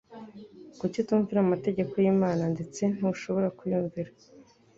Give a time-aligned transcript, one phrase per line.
[0.79, 4.11] kuko utumvira amategeko y’Imana, ndetse ntushobora kuyumvira